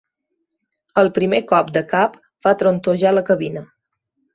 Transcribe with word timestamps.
El 1.01 1.11
primer 1.19 1.43
cop 1.53 1.71
de 1.77 1.85
cap 1.95 2.19
fa 2.47 2.57
trontollar 2.65 3.17
la 3.19 3.29
cabina. 3.33 3.69